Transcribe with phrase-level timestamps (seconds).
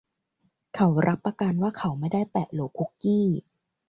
[0.75, 3.25] เขารับประกันว่าเขาไม่ได้แตะโหลคุกกี้